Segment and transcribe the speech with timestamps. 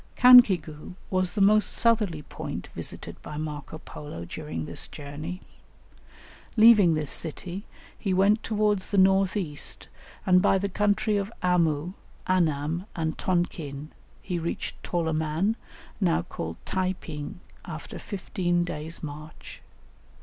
[0.15, 5.43] Cancigu was the most southerly point visited by Marco Polo, during this journey.
[6.57, 7.67] Leaving this city,
[7.99, 9.89] he went towards the north east,
[10.25, 11.93] and by the country of Amu,
[12.25, 13.91] Anam, and Tonkin,
[14.23, 15.55] he reached Toloman,
[15.99, 19.61] now called Tai ping, after fifteen days' march.